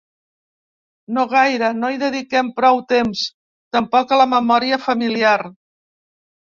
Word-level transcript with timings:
No 1.17 1.25
gaire, 1.33 1.69
no 1.83 1.91
hi 1.93 1.99
dediquem 2.05 2.49
prou 2.61 2.81
temps, 2.95 3.23
tampoc 3.79 4.17
a 4.19 4.23
la 4.25 4.29
memòria 4.35 4.83
familiar. 4.91 5.39